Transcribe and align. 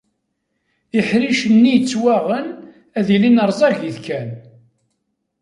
Iḥricen-nni 0.99 1.71
yettwaɣen 1.73 2.47
ad 2.99 3.07
ilin 3.15 3.41
rẓagit 3.49 3.97
kan. 4.05 4.29